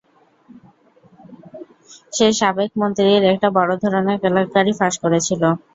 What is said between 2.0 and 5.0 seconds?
সে সাবেক মন্ত্রীর একটা বড় ধরনের কেলেঙ্কারি ফাঁস